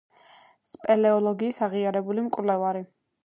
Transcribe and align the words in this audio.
სპელეოლოგიის 0.69 1.61
აღიარებული 1.67 2.25
მკვლევარი. 2.31 2.85